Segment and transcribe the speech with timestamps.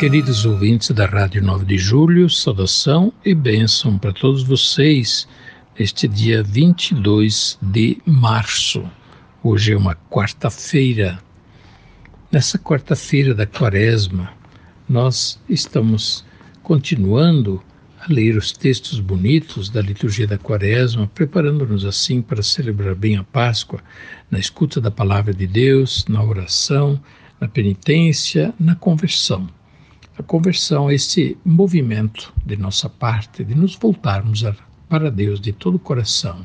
[0.00, 5.28] Queridos ouvintes da Rádio 9 de Julho, saudação e bênção para todos vocês
[5.78, 8.82] este dia 22 de março.
[9.44, 11.22] Hoje é uma quarta-feira.
[12.32, 14.32] Nessa quarta-feira da Quaresma,
[14.88, 16.24] nós estamos
[16.62, 17.62] continuando
[18.00, 23.22] a ler os textos bonitos da liturgia da Quaresma, preparando-nos assim para celebrar bem a
[23.22, 23.82] Páscoa,
[24.30, 26.98] na escuta da palavra de Deus, na oração,
[27.38, 29.59] na penitência, na conversão.
[30.20, 34.54] A conversão esse movimento de nossa parte de nos voltarmos a,
[34.86, 36.44] para Deus de todo o coração.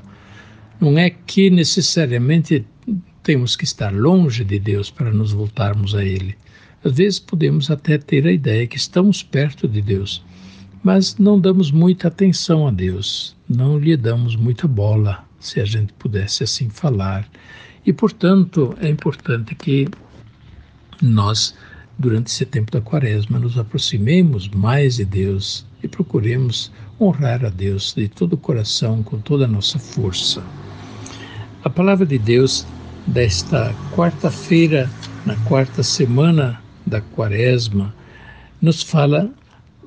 [0.80, 2.66] Não é que necessariamente
[3.22, 6.38] temos que estar longe de Deus para nos voltarmos a Ele.
[6.86, 10.24] Às vezes podemos até ter a ideia que estamos perto de Deus,
[10.82, 15.92] mas não damos muita atenção a Deus, não lhe damos muita bola, se a gente
[16.00, 17.30] pudesse assim falar.
[17.86, 19.86] E, portanto, é importante que
[21.02, 21.54] nós
[21.98, 27.94] durante esse tempo da quaresma, nos aproximemos mais de Deus e procuremos honrar a Deus
[27.96, 30.44] de todo o coração, com toda a nossa força.
[31.64, 32.66] A palavra de Deus
[33.08, 34.90] desta quarta-feira,
[35.26, 37.94] na quarta semana da quaresma,
[38.62, 39.30] nos fala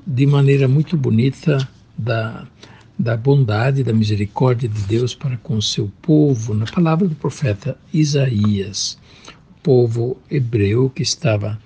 [0.05, 2.47] de maneira muito bonita da,
[2.97, 7.77] da bondade, da misericórdia de Deus para com o seu povo, na palavra do profeta
[7.93, 11.59] Isaías, o povo hebreu que estava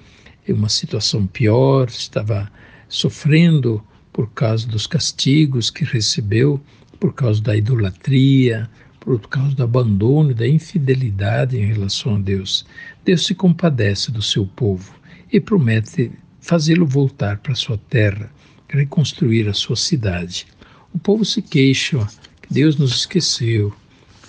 [0.51, 2.51] uma situação pior, estava
[2.89, 6.59] sofrendo por causa dos castigos que recebeu,
[6.99, 12.65] por causa da idolatria, por causa do abandono e da infidelidade em relação a Deus.
[13.03, 14.93] Deus se compadece do seu povo
[15.31, 18.31] e promete fazê-lo voltar para sua terra,
[18.69, 20.45] reconstruir a sua cidade.
[20.93, 22.07] O povo se queixa
[22.41, 23.73] que Deus nos esqueceu.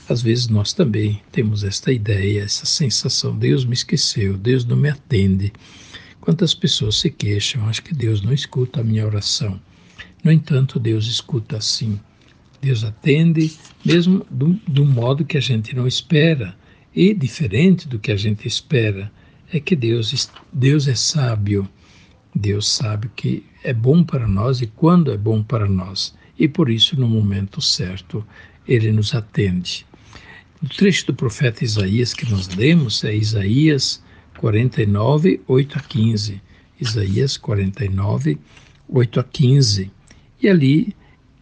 [0.09, 4.89] Às vezes nós também temos esta ideia, essa sensação: Deus me esqueceu, Deus não me
[4.89, 5.53] atende.
[6.25, 9.61] Quantas pessoas se queixam, acho que Deus não escuta a minha oração.
[10.25, 12.01] No entanto, Deus escuta sim.
[12.63, 13.53] Deus atende,
[13.85, 16.57] mesmo do, do modo que a gente não espera.
[16.97, 19.13] E diferente do que a gente espera,
[19.53, 21.69] é que Deus, Deus é sábio.
[22.35, 26.15] Deus sabe que é bom para nós e quando é bom para nós.
[26.39, 28.27] E por isso, no momento certo,
[28.67, 29.85] ele nos atende.
[30.63, 34.03] O trecho do profeta Isaías que nós lemos é Isaías
[34.45, 36.43] 49, 8 a 15.
[36.79, 38.39] Isaías 49,
[38.87, 39.91] 8 a 15.
[40.43, 40.95] E ali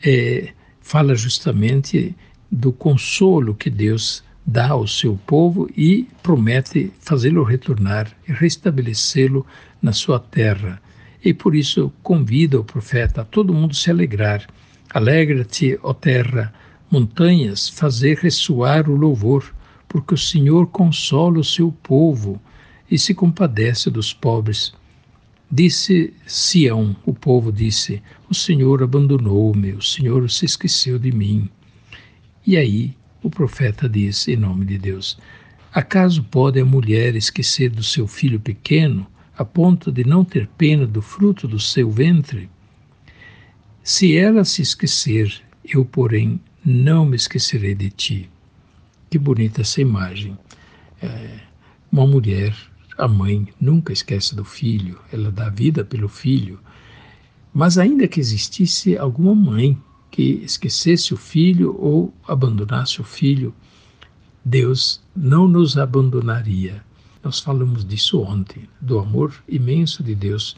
[0.04, 2.14] é, fala justamente
[2.48, 9.44] do consolo que Deus dá ao seu povo e promete fazê-lo retornar e restabelecê-lo
[9.82, 10.80] na sua terra.
[11.24, 14.46] E por isso convida o profeta a todo mundo se alegrar.
[14.94, 16.54] Alegra-te, ó terra,
[16.88, 19.52] montanhas, fazer ressoar o louvor,
[19.88, 22.40] porque o Senhor consola o seu povo
[22.92, 24.70] e se compadece dos pobres.
[25.50, 31.48] Disse Sião, o povo disse: O Senhor abandonou-me, o Senhor se esqueceu de mim.
[32.47, 35.19] E aí o profeta diz, em nome de Deus:
[35.72, 39.06] Acaso pode a mulher esquecer do seu filho pequeno,
[39.38, 42.50] a ponto de não ter pena do fruto do seu ventre?
[43.82, 48.31] Se ela se esquecer, eu, porém, não me esquecerei de ti.
[49.08, 50.36] Que bonita essa imagem.
[51.00, 51.41] É,
[51.91, 52.54] uma mulher
[53.02, 56.60] a mãe nunca esquece do filho, ela dá vida pelo filho.
[57.52, 59.76] Mas ainda que existisse alguma mãe
[60.08, 63.52] que esquecesse o filho ou abandonasse o filho,
[64.44, 66.84] Deus não nos abandonaria.
[67.24, 70.56] Nós falamos disso ontem, do amor imenso de Deus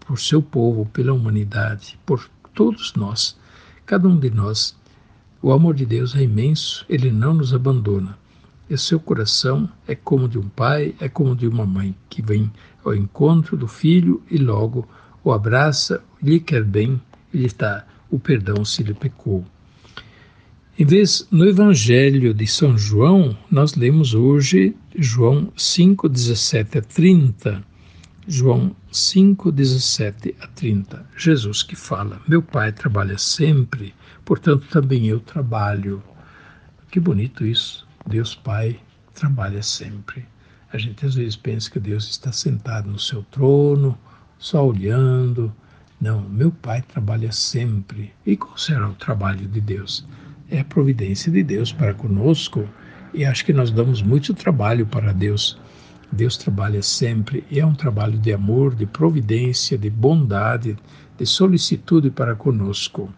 [0.00, 3.34] por seu povo, pela humanidade, por todos nós,
[3.86, 4.76] cada um de nós.
[5.40, 8.18] O amor de Deus é imenso, ele não nos abandona.
[8.68, 12.50] E seu coração é como de um pai, é como de uma mãe, que vem
[12.84, 14.86] ao encontro do filho e logo
[15.24, 17.00] o abraça, lhe quer bem
[17.32, 19.44] lhe dá o perdão se lhe pecou.
[20.78, 27.64] Em vez, no Evangelho de São João, nós lemos hoje João 5, 17 a 30.
[28.26, 31.04] João 5, 17 a 30.
[31.16, 33.92] Jesus que fala: Meu Pai trabalha sempre,
[34.24, 36.02] portanto também eu trabalho.
[36.90, 37.87] Que bonito isso.
[38.08, 38.80] Deus Pai
[39.14, 40.26] trabalha sempre.
[40.72, 43.98] A gente às vezes pensa que Deus está sentado no seu trono,
[44.38, 45.52] só olhando.
[46.00, 48.14] Não, meu Pai trabalha sempre.
[48.24, 50.06] E qual será o trabalho de Deus?
[50.50, 52.66] É a providência de Deus para conosco.
[53.12, 55.60] E acho que nós damos muito trabalho para Deus.
[56.10, 60.78] Deus trabalha sempre e é um trabalho de amor, de providência, de bondade,
[61.18, 63.12] de solicitude para conosco.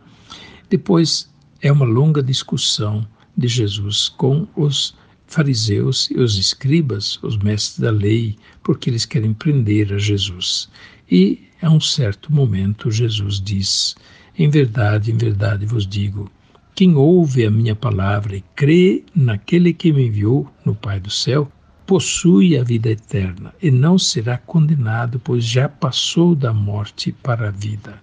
[0.69, 1.33] Depois
[1.63, 3.07] é uma longa discussão
[3.41, 4.95] de Jesus com os
[5.27, 10.69] fariseus e os escribas, os mestres da lei, porque eles querem prender a Jesus.
[11.11, 13.97] E a um certo momento Jesus diz:
[14.39, 16.31] Em verdade, em verdade vos digo,
[16.75, 21.51] quem ouve a minha palavra e crê naquele que me enviou, no Pai do céu,
[21.87, 27.51] possui a vida eterna e não será condenado, pois já passou da morte para a
[27.51, 28.01] vida.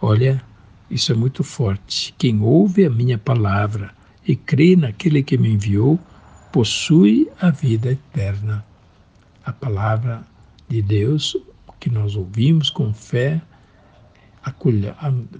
[0.00, 0.42] Olha,
[0.90, 2.14] isso é muito forte.
[2.16, 3.92] Quem ouve a minha palavra
[4.28, 5.98] e crê naquele que me enviou,
[6.52, 8.64] possui a vida eterna.
[9.44, 10.22] A palavra
[10.68, 11.34] de Deus
[11.80, 13.40] que nós ouvimos com fé,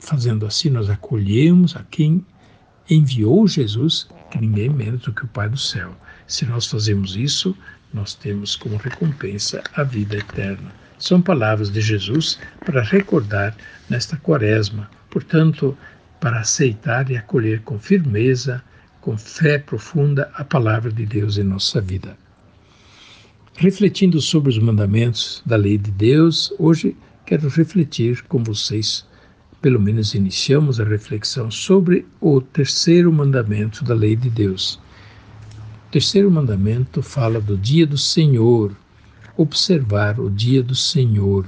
[0.00, 2.24] fazendo assim, nós acolhemos a quem
[2.88, 5.94] enviou Jesus, que ninguém menos do que o Pai do céu.
[6.26, 7.56] Se nós fazemos isso,
[7.92, 10.72] nós temos como recompensa a vida eterna.
[10.98, 13.54] São palavras de Jesus para recordar
[13.88, 15.76] nesta quaresma, portanto,
[16.20, 18.62] para aceitar e acolher com firmeza,
[19.00, 22.16] com fé profunda, a palavra de Deus em nossa vida.
[23.56, 26.96] Refletindo sobre os mandamentos da lei de Deus, hoje
[27.26, 29.06] quero refletir com vocês,
[29.60, 34.80] pelo menos iniciamos a reflexão sobre o terceiro mandamento da lei de Deus
[35.88, 38.76] o terceiro mandamento fala do dia do Senhor,
[39.38, 41.46] observar o dia do Senhor.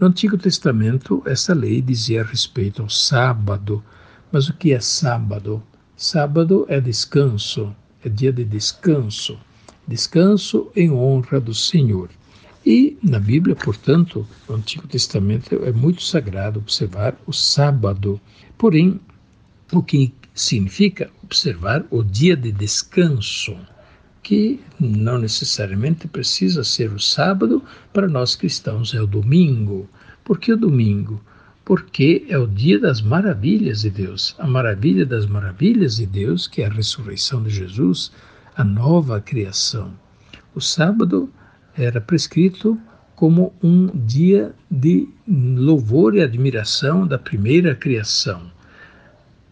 [0.00, 3.84] No Antigo Testamento, essa lei dizia a respeito ao sábado.
[4.32, 5.62] Mas o que é sábado?
[6.02, 7.72] Sábado é descanso,
[8.04, 9.38] é dia de descanso.
[9.86, 12.10] Descanso em honra do Senhor.
[12.66, 18.20] E na Bíblia, portanto, no Antigo Testamento é muito sagrado observar o sábado.
[18.58, 19.00] Porém,
[19.70, 23.56] o que significa observar o dia de descanso
[24.24, 27.62] que não necessariamente precisa ser o sábado,
[27.92, 29.88] para nós cristãos é o domingo.
[30.24, 31.22] Por que o domingo?
[31.64, 34.34] Porque é o dia das maravilhas de Deus.
[34.38, 38.12] A maravilha das maravilhas de Deus, que é a ressurreição de Jesus,
[38.56, 39.92] a nova criação.
[40.54, 41.32] O sábado
[41.76, 42.78] era prescrito
[43.14, 48.50] como um dia de louvor e admiração da primeira criação.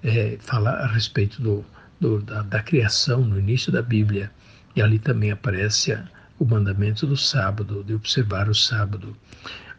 [0.02, 1.64] É, fala a respeito do,
[2.00, 4.30] do, da, da criação no início da Bíblia.
[4.74, 5.96] E ali também aparece
[6.38, 9.16] o mandamento do sábado, de observar o sábado.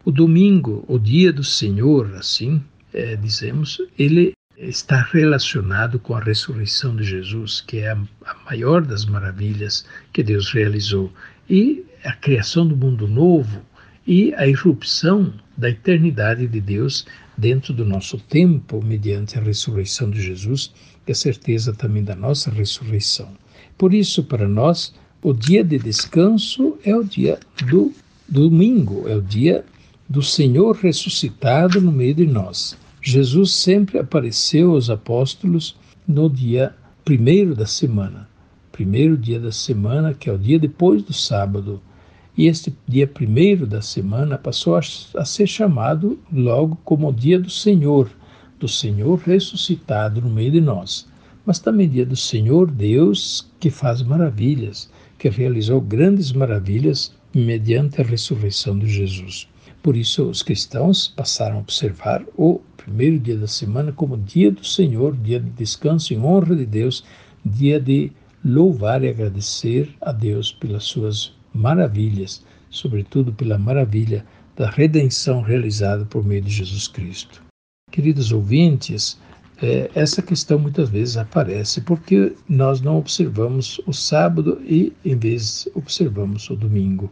[0.04, 2.60] O domingo, o dia do Senhor, assim
[2.92, 8.84] é, dizemos, ele está relacionado com a ressurreição de Jesus, que é a, a maior
[8.84, 11.14] das maravilhas que Deus realizou,
[11.48, 13.62] e a criação do mundo novo
[14.08, 17.06] e a irrupção da eternidade de Deus
[17.38, 20.74] dentro do nosso tempo, mediante a ressurreição de Jesus,
[21.06, 23.32] que é certeza também da nossa ressurreição.
[23.78, 27.94] Por isso, para nós, o dia de descanso é o dia do
[28.28, 29.64] domingo, é o dia
[30.12, 32.78] do Senhor ressuscitado no meio de nós.
[33.02, 36.76] Jesus sempre apareceu aos apóstolos no dia
[37.06, 38.28] primeiro da semana,
[38.74, 41.82] primeiro dia da semana, que é o dia depois do sábado.
[42.38, 44.82] E este dia primeiro da semana passou a,
[45.24, 48.12] ser chamado logo como o dia do Senhor,
[48.60, 51.10] do Senhor ressuscitado no meio de nós
[51.46, 58.04] mas também dia do Senhor Deus que faz maravilhas, que realizou grandes maravilhas mediante a
[58.04, 59.48] ressurreição de Jesus.
[59.82, 64.64] Por isso, os cristãos passaram a observar o primeiro dia da semana como dia do
[64.64, 67.04] Senhor, dia de descanso em honra de Deus,
[67.44, 68.12] dia de
[68.46, 76.24] louvar e agradecer a Deus pelas suas maravilhas, sobretudo pela maravilha da redenção realizada por
[76.24, 77.42] meio de Jesus Cristo.
[77.92, 79.20] Queridos ouvintes,
[79.62, 85.68] é, essa questão muitas vezes aparece porque nós não observamos o sábado e, em vez,
[85.76, 87.12] observamos o domingo.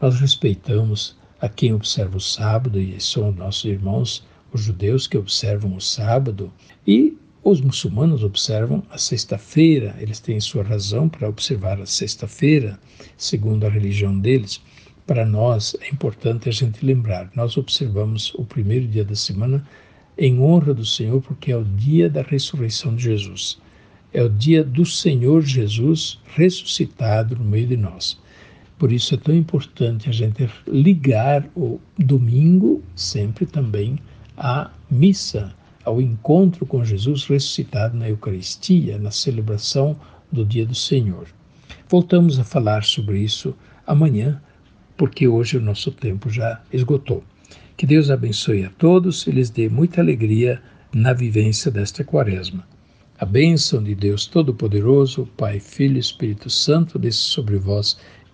[0.00, 5.76] Nós respeitamos a quem observa o sábado, e são nossos irmãos, os judeus, que observam
[5.76, 6.52] o sábado,
[6.86, 12.78] e os muçulmanos observam a sexta-feira, eles têm sua razão para observar a sexta-feira,
[13.16, 14.60] segundo a religião deles.
[15.06, 19.64] Para nós é importante a gente lembrar, nós observamos o primeiro dia da semana
[20.18, 23.58] em honra do Senhor, porque é o dia da ressurreição de Jesus.
[24.12, 28.18] É o dia do Senhor Jesus ressuscitado no meio de nós.
[28.78, 33.98] Por isso é tão importante a gente ligar o domingo sempre também
[34.36, 39.96] à missa, ao encontro com Jesus ressuscitado na Eucaristia, na celebração
[40.30, 41.26] do dia do Senhor.
[41.88, 43.54] Voltamos a falar sobre isso
[43.86, 44.42] amanhã,
[44.96, 47.22] porque hoje o nosso tempo já esgotou.
[47.76, 50.60] Que Deus abençoe a todos e lhes dê muita alegria
[50.92, 52.66] na vivência desta quaresma.
[53.18, 57.96] A bênção de Deus Todo-Poderoso, Pai, Filho e Espírito Santo, desça sobre vós